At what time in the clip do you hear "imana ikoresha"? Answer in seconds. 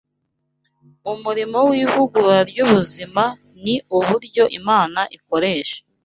4.59-5.77